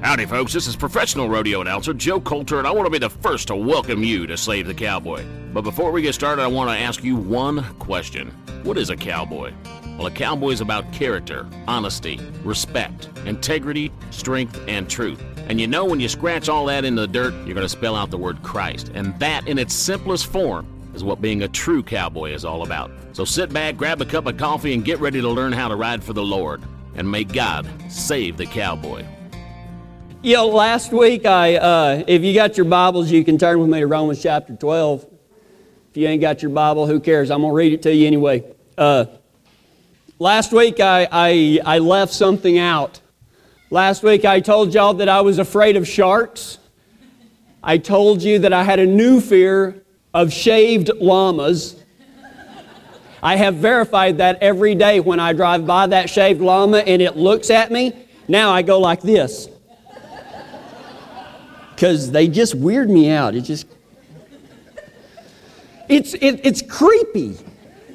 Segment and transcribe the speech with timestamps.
[0.00, 0.52] Howdy, folks.
[0.52, 3.56] This is professional rodeo announcer Joe Coulter, and I want to be the first to
[3.56, 5.24] welcome you to Save the Cowboy.
[5.52, 8.28] But before we get started, I want to ask you one question
[8.62, 9.52] What is a cowboy?
[9.98, 15.20] Well, a cowboy is about character, honesty, respect, integrity, strength, and truth.
[15.48, 17.96] And you know, when you scratch all that into the dirt, you're going to spell
[17.96, 18.92] out the word Christ.
[18.94, 22.92] And that, in its simplest form, is what being a true cowboy is all about.
[23.14, 25.74] So sit back, grab a cup of coffee, and get ready to learn how to
[25.74, 26.62] ride for the Lord.
[26.94, 29.04] And may God save the cowboy.
[30.20, 33.70] You know, last week, I, uh, if you got your Bibles, you can turn with
[33.70, 35.06] me to Romans chapter 12.
[35.90, 37.30] If you ain't got your Bible, who cares?
[37.30, 38.42] I'm going to read it to you anyway.
[38.76, 39.04] Uh,
[40.18, 43.00] last week, I, I, I left something out.
[43.70, 46.58] Last week, I told y'all that I was afraid of sharks.
[47.62, 51.76] I told you that I had a new fear of shaved llamas.
[53.22, 57.16] I have verified that every day when I drive by that shaved llama and it
[57.16, 57.92] looks at me.
[58.26, 59.48] Now I go like this
[61.78, 63.36] because they just weird me out.
[63.36, 63.64] It just,
[65.88, 67.36] it's, it, it's creepy.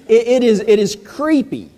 [0.08, 1.70] It, it, is, it is creepy.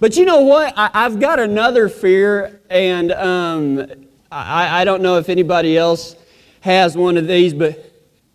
[0.00, 0.74] But you know what?
[0.76, 3.86] I, have got another fear, and um,
[4.30, 6.14] I, I don't know if anybody else
[6.60, 7.90] has one of these, but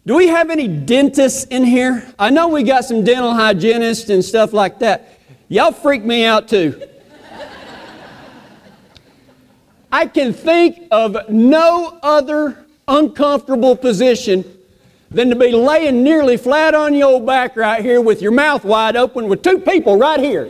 [0.07, 2.11] do we have any dentists in here?
[2.17, 5.19] I know we got some dental hygienists and stuff like that.
[5.47, 6.88] Y'all freak me out too.
[9.91, 14.45] I can think of no other uncomfortable position
[15.09, 18.95] than to be laying nearly flat on your back right here with your mouth wide
[18.95, 20.49] open with two people right here.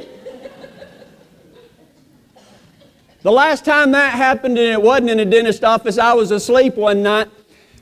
[3.22, 6.76] the last time that happened, and it wasn't in a dentist office, I was asleep
[6.76, 7.30] one night,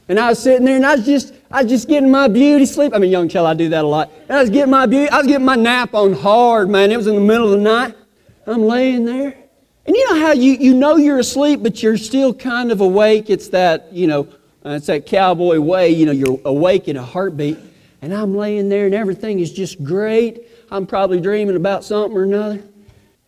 [0.07, 2.67] and I was sitting there, and I was just, I was just getting my beauty
[2.67, 2.93] sleep.
[2.93, 4.11] I mean, young child, I do that a lot.
[4.29, 6.91] And I was getting my beauty, I was getting my nap on hard, man.
[6.91, 7.95] It was in the middle of the night.
[8.45, 9.46] I'm laying there.
[9.87, 13.29] And you know how you, you know you're asleep, but you're still kind of awake?
[13.29, 14.27] It's that, you know,
[14.65, 17.57] uh, it's that cowboy way, you know, you're awake in a heartbeat.
[18.01, 20.45] And I'm laying there and everything is just great.
[20.69, 22.61] I'm probably dreaming about something or another.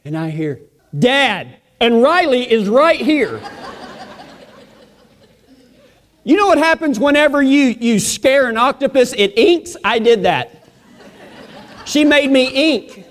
[0.03, 0.59] And I hear,
[0.98, 1.56] Dad!
[1.80, 3.40] And Riley is right here.
[6.25, 9.14] you know what happens whenever you, you scare an octopus?
[9.14, 9.78] It inks.
[9.81, 10.68] I did that.
[11.86, 13.06] She made me ink.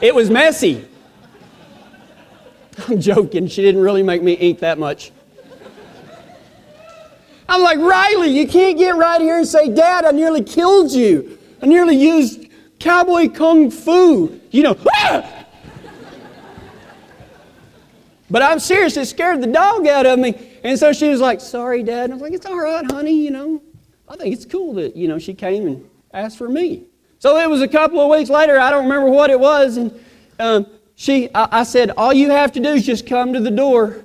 [0.00, 0.86] It was messy.
[2.88, 3.46] I'm joking.
[3.46, 5.12] She didn't really make me eat that much.
[7.48, 11.38] I'm like, Riley, you can't get right here and say, Dad, I nearly killed you.
[11.60, 12.46] I nearly used
[12.78, 14.40] cowboy kung fu.
[14.50, 15.44] You know, ah!
[18.30, 20.50] But I'm serious, it scared the dog out of me.
[20.64, 22.04] And so she was like, Sorry, Dad.
[22.04, 23.62] And I was like, It's all right, honey, you know.
[24.08, 26.84] I think it's cool that, you know, she came and asked for me.
[27.18, 30.04] So it was a couple of weeks later, I don't remember what it was, and
[30.38, 30.66] um,
[31.02, 34.04] she, I, said, all you have to do is just come to the door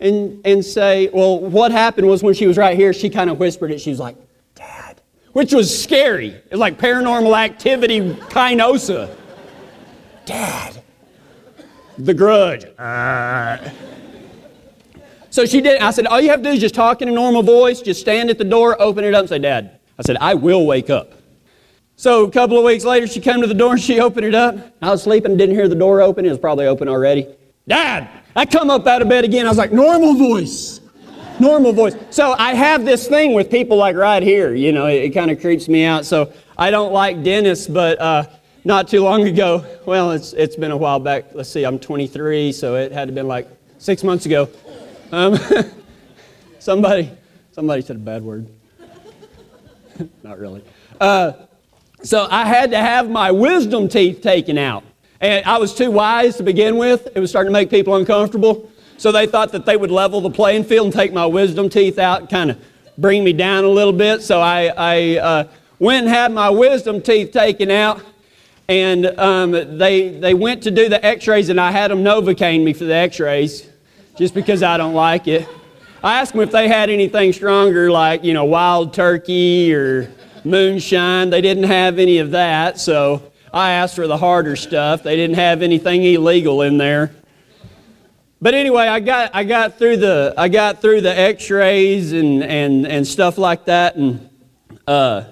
[0.00, 3.38] and, and say, well, what happened was when she was right here, she kind of
[3.38, 3.78] whispered it.
[3.78, 4.16] She was like,
[4.54, 5.02] Dad,
[5.34, 6.28] which was scary.
[6.28, 9.14] It was like paranormal activity, kinosa.
[10.24, 10.82] Dad,
[11.98, 12.64] the grudge.
[12.78, 13.58] Uh.
[15.28, 15.82] So she did.
[15.82, 18.00] I said, all you have to do is just talk in a normal voice, just
[18.00, 19.78] stand at the door, open it up, and say, Dad.
[19.98, 21.19] I said, I will wake up.
[22.00, 24.34] So a couple of weeks later, she came to the door and she opened it
[24.34, 24.56] up.
[24.80, 26.24] I was sleeping, didn't hear the door open.
[26.24, 27.26] It was probably open already.
[27.68, 29.44] Dad, I come up out of bed again.
[29.44, 30.80] I was like, normal voice.
[31.38, 31.94] Normal voice.
[32.08, 34.54] So I have this thing with people like right here.
[34.54, 36.06] You know, it, it kind of creeps me out.
[36.06, 38.24] So I don't like dentists, but uh,
[38.64, 41.34] not too long ago, well, it's, it's been a while back.
[41.34, 43.46] Let's see, I'm 23, so it had to been like
[43.76, 44.48] six months ago.
[45.12, 45.38] Um,
[46.60, 47.10] somebody,
[47.52, 48.48] somebody said a bad word.
[50.22, 50.64] not really.
[50.98, 51.32] Uh,
[52.02, 54.84] so I had to have my wisdom teeth taken out.
[55.20, 57.08] And I was too wise to begin with.
[57.14, 58.70] It was starting to make people uncomfortable.
[58.96, 61.98] So they thought that they would level the playing field and take my wisdom teeth
[61.98, 62.62] out kind of
[62.98, 64.22] bring me down a little bit.
[64.22, 68.02] So I, I uh, went and had my wisdom teeth taken out.
[68.68, 72.62] And um, they, they went to do the x rays, and I had them Novocaine
[72.62, 73.68] me for the x rays
[74.16, 75.48] just because I don't like it.
[76.04, 80.12] I asked them if they had anything stronger, like, you know, wild turkey or
[80.44, 81.30] moonshine.
[81.30, 85.02] They didn't have any of that, so I asked for the harder stuff.
[85.02, 87.12] They didn't have anything illegal in there.
[88.42, 92.86] But anyway, I got, I got through the, I got through the x-rays and, and,
[92.86, 94.30] and stuff like that and
[94.86, 95.24] uh,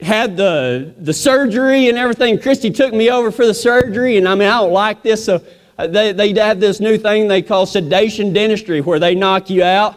[0.00, 2.40] had the, the surgery and everything.
[2.40, 5.22] Christy took me over for the surgery and I mean, I don't like this.
[5.24, 5.44] So
[5.76, 9.62] uh, they, they have this new thing they call sedation dentistry where they knock you
[9.62, 9.96] out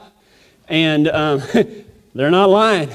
[0.67, 1.41] and um,
[2.15, 2.89] they're not lying.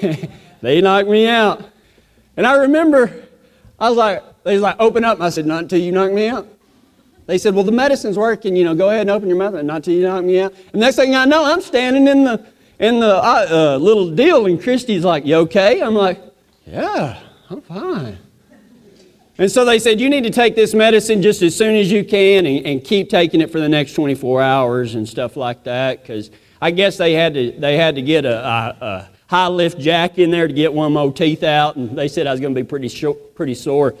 [0.64, 1.64] They knocked me out.
[2.36, 3.26] And I remember,
[3.78, 5.20] I was like, they was like, open up.
[5.20, 6.48] I said, not until you knock me out.
[7.26, 9.66] They said, Well, the medicine's working, you know, go ahead and open your mouth and
[9.66, 10.54] not until you knock me out.
[10.72, 12.46] And next thing I know, I'm standing in the,
[12.78, 15.80] in the uh, uh, little deal, and Christy's like, You okay?
[15.80, 16.20] I'm like,
[16.66, 17.18] Yeah,
[17.48, 18.18] I'm fine.
[19.38, 22.04] And so they said, You need to take this medicine just as soon as you
[22.04, 26.02] can and, and keep taking it for the next 24 hours and stuff like that.
[26.02, 26.30] Because
[26.60, 30.18] I guess they had to, they had to get a, a, a, high lift jack
[30.18, 31.76] in there to get one more teeth out.
[31.76, 33.94] And they said I was going to be pretty, short, pretty sore.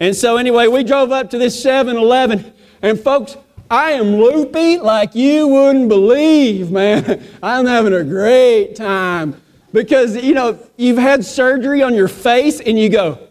[0.00, 2.52] And so, anyway, we drove up to this 7 Eleven.
[2.82, 3.36] And, folks,
[3.70, 7.26] I am loopy like you wouldn't believe, man.
[7.42, 9.40] I'm having a great time.
[9.72, 13.26] Because, you know, you've had surgery on your face and you go,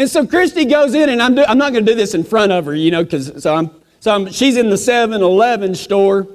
[0.00, 2.24] And so Christy goes in, and I'm, do, I'm not going to do this in
[2.24, 3.70] front of her, you know, because so I'm,
[4.00, 6.26] so I'm, she's in the 7 Eleven store,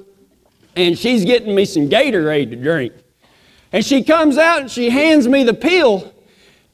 [0.74, 2.94] and she's getting me some Gatorade to drink.
[3.72, 6.14] And she comes out and she hands me the pill,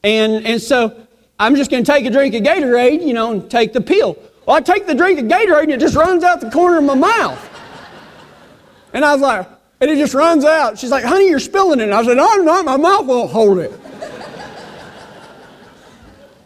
[0.03, 1.05] and, and so
[1.39, 4.17] I'm just going to take a drink of Gatorade, you know, and take the pill.
[4.45, 6.83] Well, I take the drink of Gatorade, and it just runs out the corner of
[6.83, 7.49] my mouth.
[8.93, 9.49] And I was like,
[9.81, 10.77] and it just runs out.
[10.77, 11.83] She's like, honey, you're spilling it.
[11.83, 12.65] And I said, no, I'm not.
[12.65, 13.71] My mouth won't hold it.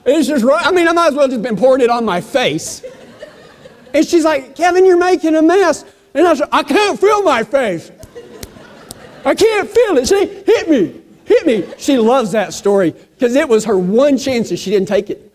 [0.06, 0.46] It's just.
[0.46, 2.82] I mean, I might as well just been pouring it on my face.
[3.98, 5.84] And she's like, Kevin, you're making a mess.
[6.14, 7.92] And I said, I can't feel my face.
[9.26, 10.08] I can't feel it.
[10.08, 11.66] See, hit me, hit me.
[11.80, 15.34] She loves that story because it was her one chance and she didn't take it.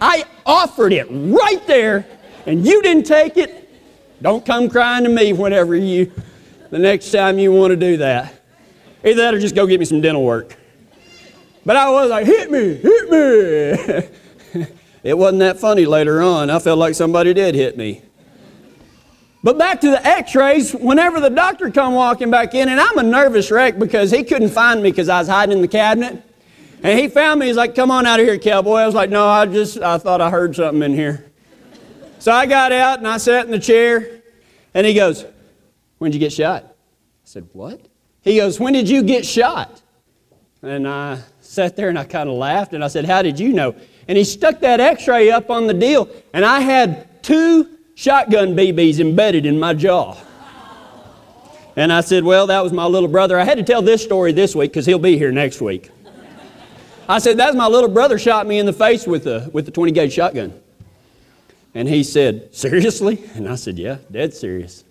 [0.00, 2.06] I offered it right there
[2.46, 3.68] and you didn't take it.
[4.22, 6.10] Don't come crying to me whenever you,
[6.70, 8.32] the next time you want to do that.
[9.04, 10.56] Either that or just go get me some dental work.
[11.66, 14.08] But I was like, hit me, hit me.
[15.02, 16.50] it wasn't that funny later on.
[16.50, 18.02] I felt like somebody did hit me.
[19.42, 23.02] But back to the x-rays, whenever the doctor come walking back in, and I'm a
[23.02, 26.22] nervous wreck because he couldn't find me because I was hiding in the cabinet.
[26.82, 28.76] And he found me, he's like, come on out of here, cowboy.
[28.76, 31.30] I was like, no, I just, I thought I heard something in here.
[32.18, 34.22] So I got out and I sat in the chair,
[34.74, 35.24] and he goes,
[35.98, 36.64] when'd you get shot?
[36.64, 36.74] I
[37.24, 37.80] said, what?
[38.22, 39.82] He goes, when did you get shot?
[40.62, 43.52] And I sat there and I kind of laughed and I said, How did you
[43.52, 43.74] know?
[44.08, 48.56] And he stuck that x ray up on the deal, and I had two shotgun
[48.56, 50.16] BBs embedded in my jaw.
[51.76, 53.38] And I said, Well, that was my little brother.
[53.38, 55.90] I had to tell this story this week because he'll be here next week.
[57.08, 59.70] I said, That's my little brother shot me in the face with the, with the
[59.70, 60.60] 20 gauge shotgun.
[61.74, 63.22] And he said, Seriously?
[63.34, 64.84] And I said, Yeah, dead serious.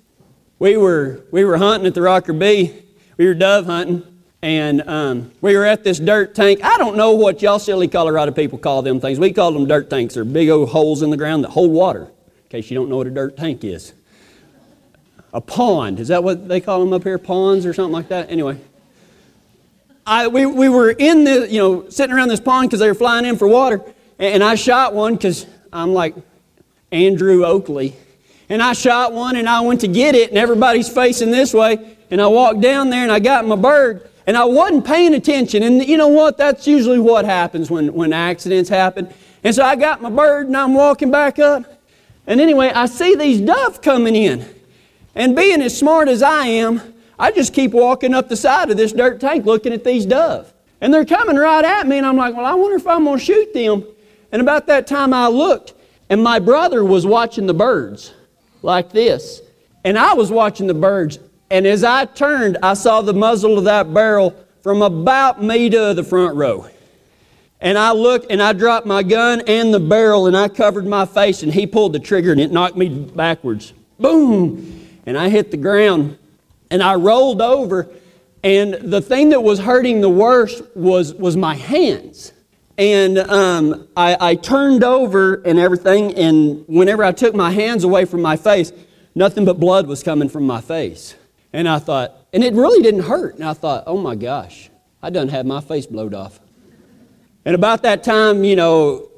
[0.59, 2.83] We were, we were hunting at the Rocker Bee.
[3.17, 4.16] We were dove hunting.
[4.41, 6.63] And um, we were at this dirt tank.
[6.63, 9.19] I don't know what y'all silly Colorado people call them things.
[9.19, 10.13] We call them dirt tanks.
[10.13, 12.97] They're big old holes in the ground that hold water, in case you don't know
[12.97, 13.93] what a dirt tank is.
[15.33, 15.99] A pond.
[15.99, 17.17] Is that what they call them up here?
[17.17, 18.29] Ponds or something like that?
[18.29, 18.59] Anyway.
[20.05, 22.95] I, we, we were in the, you know, sitting around this pond because they were
[22.95, 23.81] flying in for water.
[24.19, 26.15] And I shot one because I'm like
[26.91, 27.93] Annie Oakley.
[28.47, 31.97] And I shot one and I went to get it, and everybody's facing this way.
[32.09, 35.63] And I walked down there and I got my bird and I wasn't paying attention.
[35.63, 36.37] And you know what?
[36.37, 39.11] That's usually what happens when, when accidents happen.
[39.43, 41.63] And so I got my bird and I'm walking back up.
[42.27, 44.45] And anyway, I see these doves coming in.
[45.15, 48.77] And being as smart as I am, I just keep walking up the side of
[48.77, 50.53] this dirt tank looking at these doves.
[50.81, 53.17] And they're coming right at me, and I'm like, well, I wonder if I'm going
[53.17, 53.83] to shoot them.
[54.31, 55.73] And about that time I looked,
[56.09, 58.13] and my brother was watching the birds
[58.61, 59.41] like this.
[59.83, 61.17] And I was watching the birds,
[61.49, 65.93] and as I turned, I saw the muzzle of that barrel from about me to
[65.93, 66.67] the front row.
[67.59, 71.05] And I looked and I dropped my gun and the barrel and I covered my
[71.05, 73.73] face and he pulled the trigger and it knocked me backwards.
[73.99, 74.87] Boom!
[75.05, 76.17] And I hit the ground
[76.69, 77.89] and I rolled over
[78.43, 82.33] and the thing that was hurting the worst was, was my hands.
[82.77, 88.05] And um, I, I turned over and everything, and whenever I took my hands away
[88.05, 88.71] from my face,
[89.15, 91.15] nothing but blood was coming from my face.
[91.53, 93.35] And I thought, and it really didn't hurt.
[93.35, 94.69] And I thought, oh my gosh,
[95.01, 96.39] I done had my face blowed off.
[97.45, 99.09] And about that time, you know,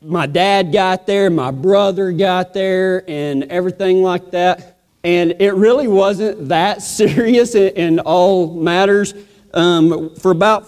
[0.00, 4.78] my dad got there, my brother got there, and everything like that.
[5.04, 9.14] And it really wasn't that serious in, in all matters.
[9.52, 10.66] Um, for about,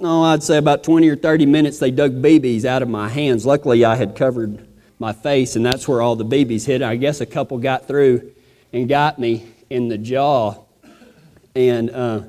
[0.00, 3.46] oh, I'd say about 20 or 30 minutes, they dug BBs out of my hands.
[3.46, 4.66] Luckily, I had covered
[4.98, 6.82] my face, and that's where all the BBs hit.
[6.82, 8.32] I guess a couple got through
[8.72, 10.54] and got me in the jaw.
[11.54, 12.22] And uh,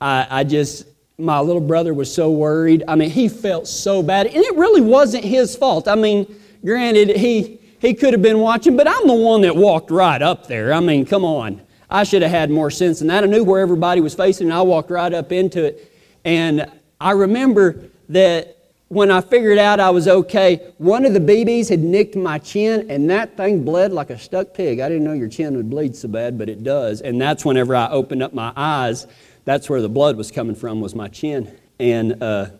[0.00, 0.86] I, I just,
[1.18, 2.84] my little brother was so worried.
[2.88, 4.26] I mean, he felt so bad.
[4.26, 5.88] And it really wasn't his fault.
[5.88, 6.34] I mean,
[6.64, 10.46] granted, he, he could have been watching, but I'm the one that walked right up
[10.46, 10.72] there.
[10.72, 11.62] I mean, come on.
[11.90, 13.22] I should have had more sense than that.
[13.22, 15.92] I knew where everybody was facing, and I walked right up into it.
[16.24, 16.70] And
[17.00, 18.56] I remember that
[18.92, 22.90] when I figured out I was okay, one of the BBs had nicked my chin,
[22.90, 24.80] and that thing bled like a stuck pig.
[24.80, 27.00] I didn't know your chin would bleed so bad, but it does.
[27.00, 29.06] And that's whenever I opened up my eyes,
[29.46, 31.58] that's where the blood was coming from, was my chin.
[31.78, 32.50] And uh,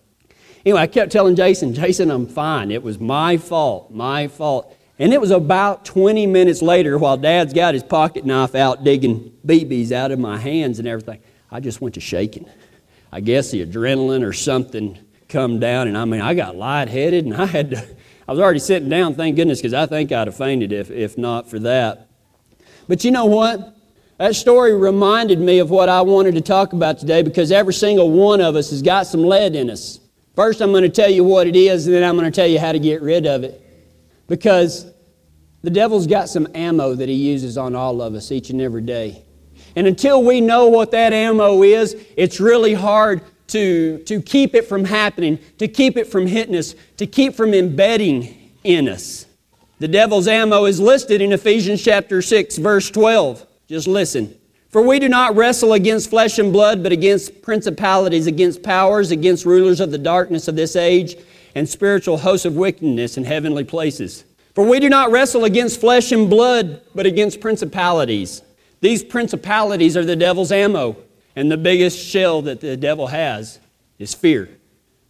[0.65, 2.71] anyway, I kept telling Jason, Jason, I'm fine.
[2.71, 4.75] It was my fault, my fault.
[4.99, 9.37] And it was about 20 minutes later, while Dad's got his pocket knife out digging
[9.45, 11.21] BBs out of my hands and everything,
[11.51, 12.49] I just went to shaking.
[13.13, 14.99] I guess the adrenaline or something
[15.33, 17.79] come down, and I mean, I got lightheaded, and I had to,
[18.29, 21.17] I was already sitting down, thank goodness, because I think I'd have fainted if, if
[21.17, 22.09] not for that.
[22.87, 23.77] But you know what?
[24.19, 28.11] That story reminded me of what I wanted to talk about today because every single
[28.11, 29.99] one of us has got some lead in us.
[30.37, 32.47] First, I'm going to tell you what it is, and then I'm going to tell
[32.47, 33.61] you how to get rid of it.
[34.29, 34.87] Because
[35.63, 38.83] the devil's got some ammo that he uses on all of us each and every
[38.83, 39.25] day.
[39.75, 44.67] And until we know what that ammo is, it's really hard to, to keep it
[44.67, 49.27] from happening, to keep it from hitting us, to keep from embedding in us.
[49.79, 53.47] The devil's ammo is listed in Ephesians chapter 6, verse 12.
[53.69, 54.35] Just listen.
[54.71, 59.45] For we do not wrestle against flesh and blood, but against principalities, against powers, against
[59.45, 61.17] rulers of the darkness of this age,
[61.55, 64.25] and spiritual hosts of wickedness in heavenly places.
[64.55, 68.43] For we do not wrestle against flesh and blood, but against principalities
[68.83, 70.97] these principalities are the devil's ammo,
[71.37, 73.59] and the biggest shell that the devil has
[73.99, 74.49] is fear.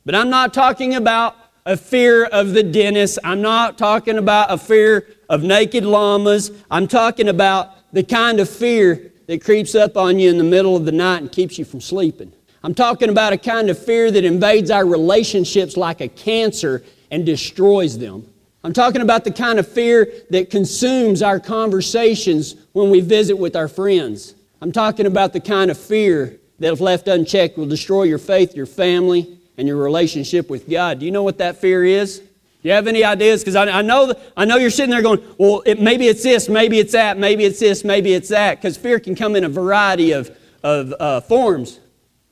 [0.05, 3.19] But I'm not talking about a fear of the dentist.
[3.23, 6.51] I'm not talking about a fear of naked llamas.
[6.71, 10.77] I'm talking about the kind of fear that creeps up on you in the middle
[10.77, 12.33] of the night and keeps you from sleeping.
[12.65, 17.27] I'm talking about a kind of fear that invades our relationships like a cancer and
[17.27, 18.29] destroys them.
[18.65, 23.57] I'm talking about the kind of fear that consumes our conversations when we visit with
[23.57, 24.35] our friends.
[24.63, 28.55] I'm talking about the kind of fear that, if left unchecked, will destroy your faith,
[28.55, 31.01] your family, and your relationship with God.
[31.01, 32.21] Do you know what that fear is?
[32.21, 33.41] Do you have any ideas?
[33.41, 36.49] Because I, I, know, I know you're sitting there going, well, it, maybe it's this,
[36.49, 38.63] maybe it's that, maybe it's this, maybe it's that.
[38.63, 40.31] Because fear can come in a variety of,
[40.63, 41.81] of uh, forms.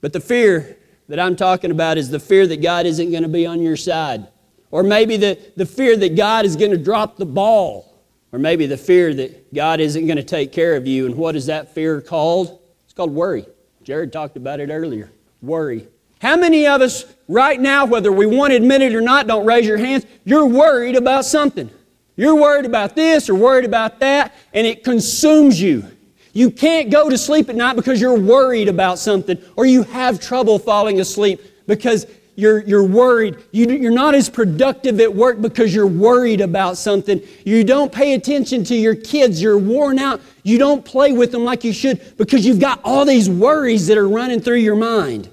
[0.01, 3.29] But the fear that I'm talking about is the fear that God isn't going to
[3.29, 4.29] be on your side.
[4.71, 7.90] Or maybe the, the fear that God is going to drop the ball.
[8.33, 11.07] Or maybe the fear that God isn't going to take care of you.
[11.07, 12.61] And what is that fear called?
[12.85, 13.47] It's called worry.
[13.83, 15.11] Jared talked about it earlier.
[15.43, 15.89] Worry.
[16.21, 19.47] How many of us right now, whether we want to admit it or not, don't
[19.47, 21.71] raise your hands, you're worried about something.
[22.15, 25.85] You're worried about this or worried about that, and it consumes you.
[26.33, 30.21] You can't go to sleep at night because you're worried about something, or you have
[30.21, 32.07] trouble falling asleep because
[32.41, 33.37] you're, you're worried.
[33.53, 37.21] You, you're not as productive at work because you're worried about something.
[37.45, 39.43] You don't pay attention to your kids.
[39.43, 40.21] You're worn out.
[40.43, 43.99] You don't play with them like you should because you've got all these worries that
[43.99, 45.29] are running through your mind.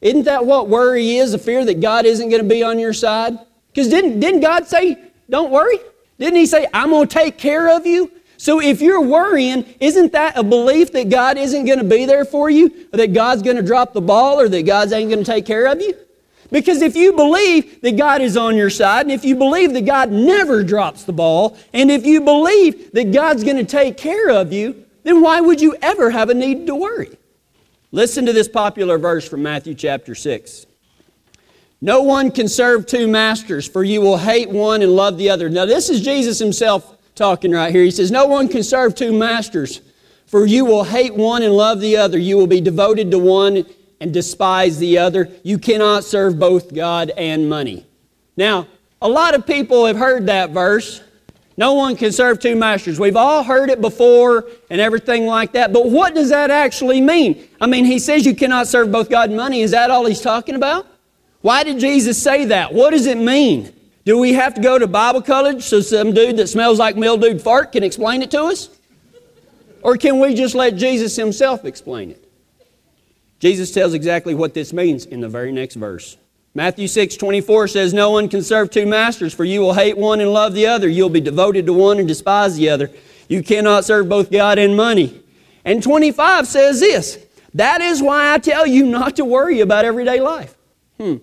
[0.00, 1.32] Isn't that what worry is?
[1.32, 3.38] A fear that God isn't going to be on your side?
[3.68, 4.98] Because didn't, didn't God say,
[5.30, 5.78] don't worry?
[6.18, 8.10] Didn't He say, I'm going to take care of you?
[8.36, 12.24] So if you're worrying, isn't that a belief that God isn't going to be there
[12.24, 12.88] for you?
[12.92, 15.46] Or that God's going to drop the ball or that God's ain't going to take
[15.46, 15.94] care of you?
[16.52, 19.86] Because if you believe that God is on your side, and if you believe that
[19.86, 24.28] God never drops the ball, and if you believe that God's going to take care
[24.28, 27.16] of you, then why would you ever have a need to worry?
[27.90, 30.66] Listen to this popular verse from Matthew chapter 6.
[31.80, 35.48] No one can serve two masters, for you will hate one and love the other.
[35.48, 37.82] Now, this is Jesus himself talking right here.
[37.82, 39.80] He says, No one can serve two masters,
[40.26, 42.18] for you will hate one and love the other.
[42.18, 43.64] You will be devoted to one
[44.02, 45.30] and despise the other.
[45.44, 47.86] You cannot serve both God and money.
[48.36, 48.66] Now,
[49.00, 51.00] a lot of people have heard that verse.
[51.56, 52.98] No one can serve two masters.
[52.98, 55.72] We've all heard it before and everything like that.
[55.72, 57.48] But what does that actually mean?
[57.60, 59.60] I mean, he says you cannot serve both God and money.
[59.60, 60.84] Is that all he's talking about?
[61.40, 62.74] Why did Jesus say that?
[62.74, 63.72] What does it mean?
[64.04, 67.40] Do we have to go to Bible college so some dude that smells like mildewed
[67.40, 68.68] fart can explain it to us?
[69.82, 72.21] Or can we just let Jesus himself explain it?
[73.42, 76.16] Jesus tells exactly what this means in the very next verse.
[76.54, 80.20] Matthew 6 24 says, No one can serve two masters, for you will hate one
[80.20, 80.88] and love the other.
[80.88, 82.88] You'll be devoted to one and despise the other.
[83.28, 85.24] You cannot serve both God and money.
[85.64, 87.18] And 25 says this
[87.54, 90.56] That is why I tell you not to worry about everyday life.
[90.98, 91.16] Hmm.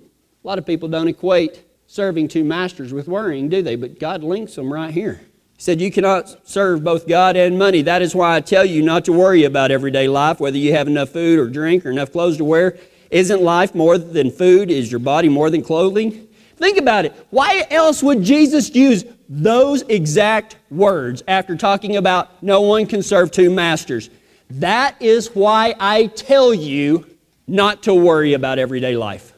[0.43, 3.77] A lot of people don't equate serving two masters with worrying, do they?
[3.77, 5.21] But God links them right here.
[5.59, 7.81] He said, You cannot serve both God and money.
[7.81, 10.87] That is why I tell you not to worry about everyday life, whether you have
[10.87, 12.77] enough food or drink or enough clothes to wear.
[13.11, 14.71] Isn't life more than food?
[14.71, 16.29] Is your body more than clothing?
[16.55, 17.27] Think about it.
[17.29, 23.29] Why else would Jesus use those exact words after talking about no one can serve
[23.29, 24.09] two masters?
[24.51, 27.05] That is why I tell you
[27.47, 29.33] not to worry about everyday life.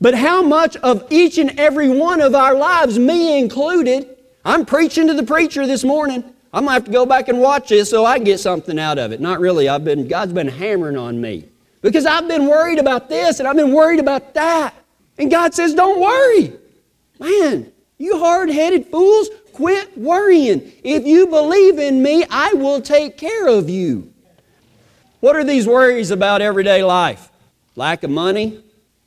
[0.00, 4.14] But how much of each and every one of our lives, me included,
[4.48, 6.24] I'm preaching to the preacher this morning.
[6.54, 8.96] I'm gonna have to go back and watch this so I can get something out
[8.96, 9.20] of it.
[9.20, 9.68] Not really.
[9.68, 11.44] I've been God's been hammering on me
[11.82, 14.72] because I've been worried about this and I've been worried about that.
[15.18, 16.54] And God says, "Don't worry,
[17.20, 17.70] man.
[17.98, 20.72] You hard-headed fools, quit worrying.
[20.82, 24.10] If you believe in me, I will take care of you."
[25.20, 27.28] What are these worries about everyday life?
[27.76, 28.60] Lack of money,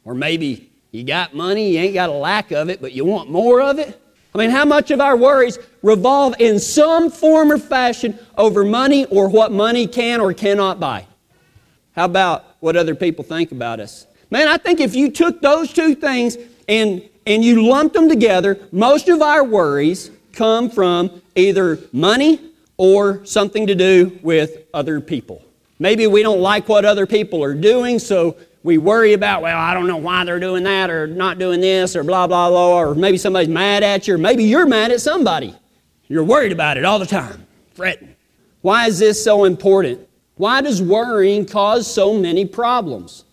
[0.05, 3.31] or maybe you got money, you ain't got a lack of it, but you want
[3.31, 3.99] more of it?
[4.33, 9.05] I mean, how much of our worries revolve in some form or fashion over money
[9.05, 11.05] or what money can or cannot buy?
[11.95, 14.07] How about what other people think about us?
[14.29, 16.37] Man, I think if you took those two things
[16.69, 22.39] and, and you lumped them together, most of our worries come from either money
[22.77, 25.43] or something to do with other people.
[25.79, 29.73] Maybe we don't like what other people are doing, so we worry about, well, I
[29.73, 32.95] don't know why they're doing that or not doing this or blah, blah, blah, or
[32.95, 35.55] maybe somebody's mad at you, or maybe you're mad at somebody.
[36.07, 38.15] You're worried about it all the time, fretting.
[38.61, 40.07] Why is this so important?
[40.35, 43.25] Why does worrying cause so many problems?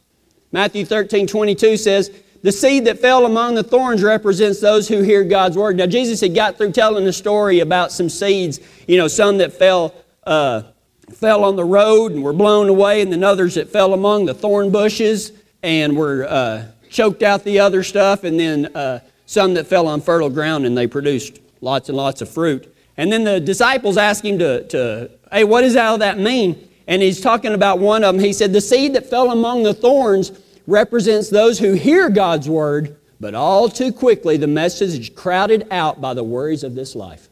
[0.52, 2.10] Matthew 13, 22 says,
[2.42, 5.76] The seed that fell among the thorns represents those who hear God's word.
[5.76, 9.52] Now, Jesus had got through telling the story about some seeds, you know, some that
[9.52, 9.94] fell.
[10.24, 10.62] Uh,
[11.12, 14.34] fell on the road and were blown away, and then others that fell among the
[14.34, 19.66] thorn bushes and were uh, choked out the other stuff, and then uh, some that
[19.66, 22.74] fell on fertile ground and they produced lots and lots of fruit.
[22.96, 26.68] And then the disciples asked him to, to hey, what does all that mean?
[26.86, 28.24] And he's talking about one of them.
[28.24, 30.32] He said, The seed that fell among the thorns
[30.66, 36.00] represents those who hear God's word, but all too quickly the message is crowded out
[36.00, 37.28] by the worries of this life.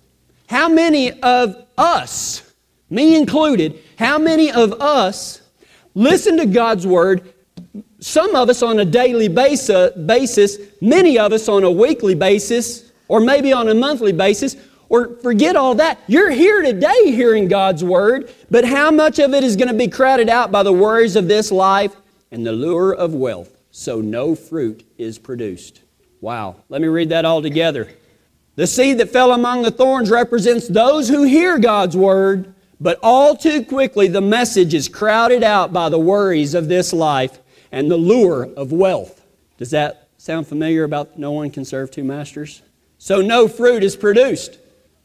[0.49, 2.46] How many of us
[2.90, 5.43] me included, how many of us
[5.95, 7.33] listen to God's Word,
[8.00, 13.21] some of us on a daily basis, many of us on a weekly basis, or
[13.21, 14.57] maybe on a monthly basis,
[14.88, 15.99] or forget all that.
[16.06, 19.89] You're here today hearing God's Word, but how much of it is going to be
[19.89, 21.97] crowded out by the worries of this life
[22.30, 25.80] and the lure of wealth, so no fruit is produced?
[26.21, 26.56] Wow.
[26.69, 27.89] Let me read that all together.
[28.54, 33.36] The seed that fell among the thorns represents those who hear God's Word but all
[33.36, 37.39] too quickly, the message is crowded out by the worries of this life
[37.73, 39.23] and the lure of wealth.
[39.58, 42.62] Does that sound familiar about no one can serve two masters?
[42.99, 44.58] So, no fruit is produced.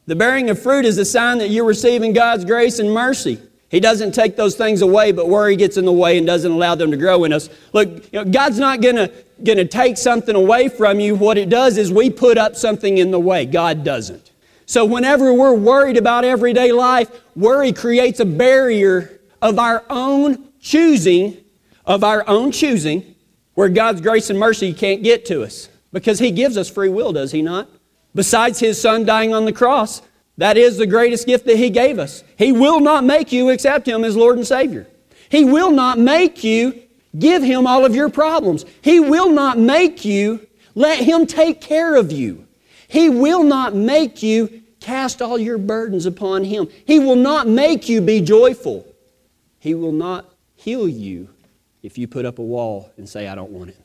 [0.06, 3.40] The bearing of fruit is a sign that you're receiving God's grace and mercy.
[3.68, 6.74] He doesn't take those things away, but worry gets in the way and doesn't allow
[6.74, 7.48] them to grow in us.
[7.72, 11.14] Look, you know, God's not going to take something away from you.
[11.14, 13.46] What it does is we put up something in the way.
[13.46, 14.31] God doesn't.
[14.72, 21.36] So, whenever we're worried about everyday life, worry creates a barrier of our own choosing,
[21.84, 23.14] of our own choosing,
[23.52, 25.68] where God's grace and mercy can't get to us.
[25.92, 27.68] Because He gives us free will, does He not?
[28.14, 30.00] Besides His Son dying on the cross,
[30.38, 32.24] that is the greatest gift that He gave us.
[32.38, 34.86] He will not make you accept Him as Lord and Savior.
[35.28, 36.82] He will not make you
[37.18, 38.64] give Him all of your problems.
[38.80, 42.46] He will not make you let Him take care of you.
[42.88, 46.68] He will not make you Cast all your burdens upon Him.
[46.84, 48.84] He will not make you be joyful.
[49.60, 51.28] He will not heal you
[51.84, 53.76] if you put up a wall and say, I don't want it.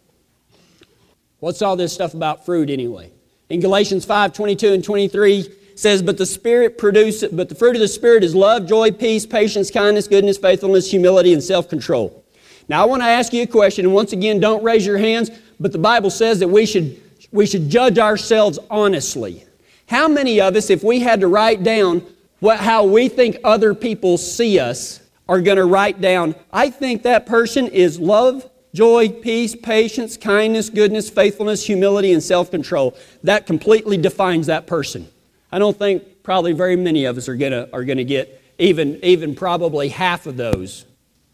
[1.40, 3.12] What's all this stuff about fruit anyway?
[3.50, 7.82] In Galatians 5 22 and 23 says, But the Spirit produce, but the fruit of
[7.82, 12.26] the Spirit is love, joy, peace, patience, kindness, goodness, faithfulness, humility, and self control.
[12.70, 15.30] Now I want to ask you a question, and once again, don't raise your hands,
[15.60, 17.00] but the Bible says that we should,
[17.32, 19.47] we should judge ourselves honestly.
[19.88, 22.06] How many of us, if we had to write down
[22.40, 27.04] what, how we think other people see us, are going to write down, I think
[27.04, 32.96] that person is love, joy, peace, patience, kindness, goodness, faithfulness, humility, and self control.
[33.24, 35.08] That completely defines that person.
[35.52, 39.04] I don't think probably very many of us are going to, are to get even,
[39.04, 40.86] even probably half of those.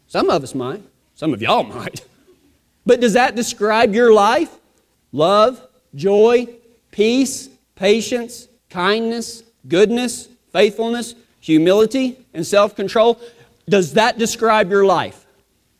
[0.06, 0.82] Some of us might,
[1.14, 2.04] some of y'all might.
[2.86, 4.54] But does that describe your life?
[5.12, 5.64] Love,
[5.94, 6.48] joy,
[6.90, 13.20] peace, patience, kindness, goodness, faithfulness, humility, and self control.
[13.68, 15.26] Does that describe your life?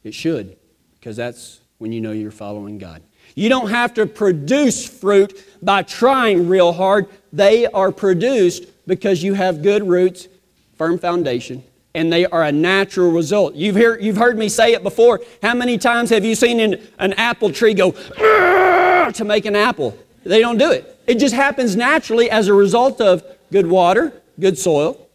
[0.02, 0.56] It should,
[0.94, 3.02] because that's when you know you're following God.
[3.34, 7.08] You don't have to produce fruit by trying real hard.
[7.32, 10.28] They are produced because you have good roots,
[10.76, 13.54] firm foundation, and they are a natural result.
[13.54, 15.20] You've, hear, you've heard me say it before.
[15.42, 19.98] How many times have you seen an, an apple tree go to make an apple?
[20.24, 20.98] They don't do it.
[21.06, 25.08] It just happens naturally as a result of good water, good soil.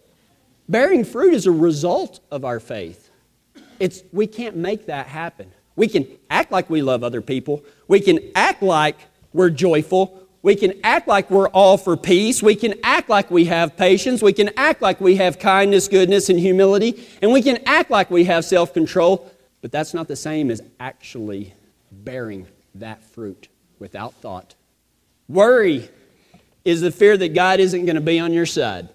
[0.68, 3.10] Bearing fruit is a result of our faith.
[3.80, 5.52] It's, we can't make that happen.
[5.76, 7.64] We can act like we love other people.
[7.88, 8.98] We can act like
[9.34, 10.28] we're joyful.
[10.42, 12.44] We can act like we're all for peace.
[12.44, 14.22] We can act like we have patience.
[14.22, 17.08] We can act like we have kindness, goodness, and humility.
[17.22, 19.30] And we can act like we have self control.
[19.62, 21.54] But that's not the same as actually
[21.92, 24.56] bearing that fruit without thought.
[25.30, 25.88] Worry
[26.66, 28.90] is the fear that God isn't going to be on your side.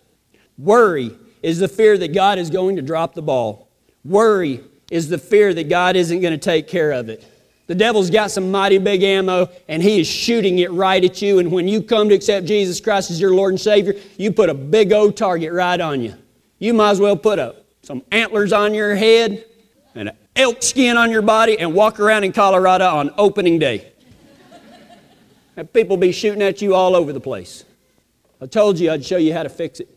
[0.59, 3.69] Worry is the fear that God is going to drop the ball.
[4.05, 7.25] Worry is the fear that God isn't going to take care of it.
[7.67, 11.39] The devil's got some mighty big ammo and he is shooting it right at you.
[11.39, 14.51] And when you come to accept Jesus Christ as your Lord and Savior, you put
[14.51, 16.15] a big old target right on you.
[16.59, 19.47] You might as well put a, some antlers on your head
[19.95, 23.93] and an elk skin on your body and walk around in Colorado on opening day.
[25.57, 27.65] And people be shooting at you all over the place.
[28.41, 29.89] I told you I'd show you how to fix it.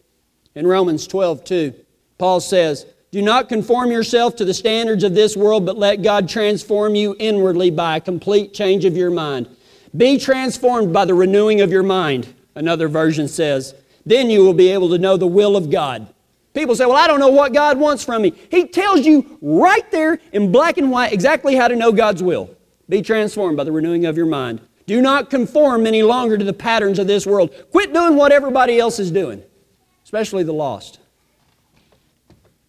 [0.56, 1.74] In Romans 12, 2,
[2.18, 6.28] Paul says, do not conform yourself to the standards of this world, but let God
[6.28, 9.48] transform you inwardly by a complete change of your mind.
[9.96, 13.74] Be transformed by the renewing of your mind, another version says.
[14.06, 16.14] Then you will be able to know the will of God.
[16.54, 18.34] People say, Well, I don't know what God wants from me.
[18.52, 22.50] He tells you right there in black and white exactly how to know God's will.
[22.90, 24.60] Be transformed by the renewing of your mind.
[24.88, 27.54] Do not conform any longer to the patterns of this world.
[27.72, 29.44] Quit doing what everybody else is doing,
[30.04, 31.00] especially the lost.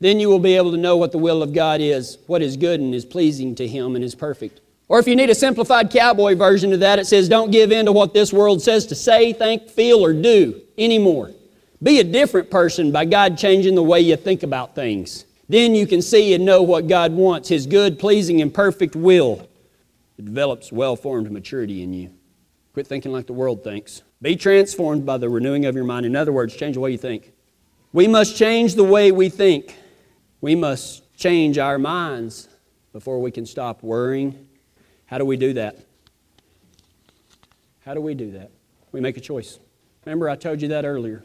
[0.01, 2.57] Then you will be able to know what the will of God is, what is
[2.57, 4.61] good and is pleasing to Him and is perfect.
[4.89, 7.87] Or if you need a simplified cowboy version of that, it says, Don't give in
[7.87, 11.33] to what this world says to say, think, feel, or do anymore.
[11.83, 15.25] Be a different person by God changing the way you think about things.
[15.49, 19.49] Then you can see and know what God wants, His good, pleasing, and perfect will.
[20.19, 22.13] It develops well formed maturity in you.
[22.75, 24.03] Quit thinking like the world thinks.
[24.21, 26.05] Be transformed by the renewing of your mind.
[26.05, 27.33] In other words, change the way you think.
[27.93, 29.77] We must change the way we think.
[30.41, 32.49] We must change our minds
[32.93, 34.49] before we can stop worrying.
[35.07, 35.79] How do we do that?
[37.81, 38.51] How do we do that?
[38.93, 39.59] We make a choice.
[40.05, 41.25] Remember, I told you that earlier.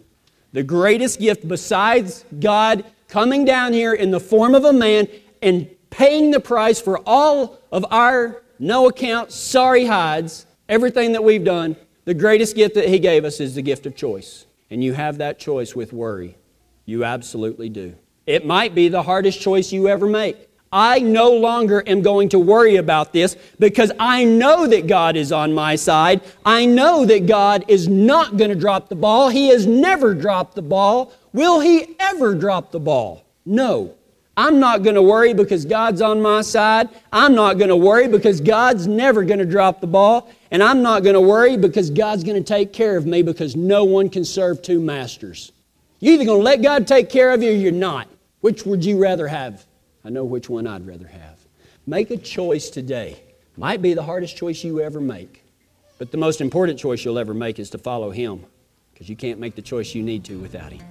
[0.53, 5.07] The greatest gift besides God coming down here in the form of a man
[5.41, 11.43] and paying the price for all of our no account, sorry hides, everything that we've
[11.43, 14.45] done, the greatest gift that He gave us is the gift of choice.
[14.69, 16.37] And you have that choice with worry.
[16.85, 17.95] You absolutely do.
[18.25, 20.49] It might be the hardest choice you ever make.
[20.71, 25.31] I no longer am going to worry about this because I know that God is
[25.31, 26.21] on my side.
[26.43, 29.29] I know that God is not going to drop the ball.
[29.29, 31.13] He has never dropped the ball.
[31.31, 33.23] Will He ever drop the ball?
[33.45, 33.93] No.
[34.35, 36.89] I'm not going to worry because God's on my side.
[37.11, 40.31] I'm not going to worry because God's never going to drop the ball.
[40.49, 43.55] And I'm not going to worry because God's going to take care of me because
[43.55, 45.51] no one can serve two masters.
[45.99, 48.07] You're either going to let God take care of you or you're not.
[48.41, 49.65] Which would you rather have?
[50.03, 51.39] I know which one I'd rather have.
[51.85, 53.21] Make a choice today.
[53.55, 55.43] Might be the hardest choice you ever make,
[55.99, 58.43] but the most important choice you'll ever make is to follow Him
[58.93, 60.83] because you can't make the choice you need to without Him.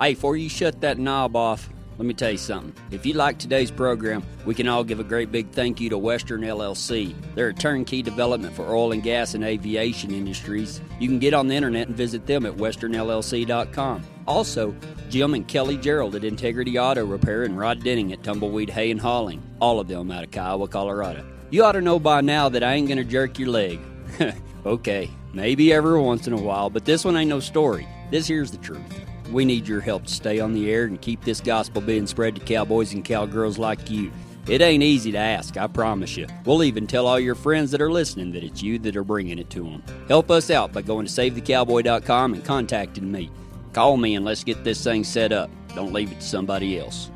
[0.00, 2.72] Hey, before you shut that knob off, let me tell you something.
[2.92, 5.98] If you like today's program, we can all give a great big thank you to
[5.98, 7.12] Western LLC.
[7.34, 10.80] They're a turnkey development for oil and gas and aviation industries.
[11.00, 14.04] You can get on the internet and visit them at westernllc.com.
[14.28, 14.76] Also,
[15.10, 19.00] Jim and Kelly Gerald at Integrity Auto Repair and Rod Denning at Tumbleweed Hay and
[19.00, 21.24] Hauling, all of them out of Kiowa, Colorado.
[21.50, 23.80] You ought to know by now that I ain't gonna jerk your leg.
[24.66, 27.88] okay, maybe every once in a while, but this one ain't no story.
[28.12, 29.00] This here's the truth.
[29.30, 32.34] We need your help to stay on the air and keep this gospel being spread
[32.36, 34.10] to cowboys and cowgirls like you.
[34.46, 36.26] It ain't easy to ask, I promise you.
[36.46, 39.38] We'll even tell all your friends that are listening that it's you that are bringing
[39.38, 39.82] it to them.
[40.08, 43.30] Help us out by going to SaveTheCowboy.com and contacting me.
[43.74, 45.50] Call me and let's get this thing set up.
[45.74, 47.10] Don't leave it to somebody else.